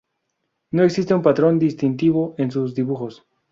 [0.71, 3.23] No existe un patrón distintivo en sus dibujos.